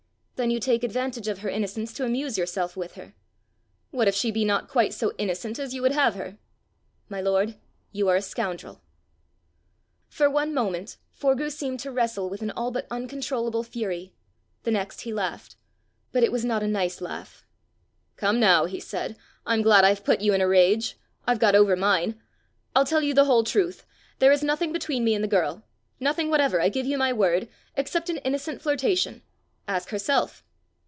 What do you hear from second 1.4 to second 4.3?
her innocence to amuse yourself with her." "What if